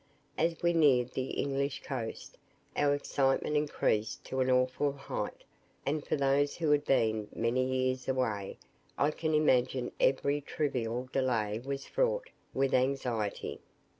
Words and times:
As 0.35 0.63
we 0.63 0.73
neared 0.73 1.11
the 1.11 1.27
English 1.29 1.83
coast, 1.83 2.35
our 2.75 2.95
excitement 2.95 3.55
increased 3.55 4.25
to 4.25 4.39
an 4.39 4.49
awful 4.49 4.91
height; 4.93 5.43
and 5.85 6.03
for 6.03 6.15
those 6.15 6.55
who 6.55 6.71
had 6.71 6.85
been 6.85 7.27
many 7.35 7.63
years 7.63 8.07
away, 8.07 8.57
I 8.97 9.11
can 9.11 9.35
imagine 9.35 9.91
every 9.99 10.41
trivial 10.41 11.07
delay 11.13 11.59
was 11.63 11.85
fraught 11.85 12.31
with 12.51 12.73
anxiety. 12.73 13.59